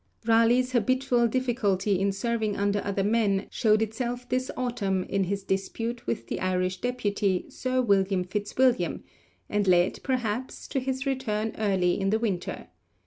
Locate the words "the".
6.25-6.39, 12.09-12.17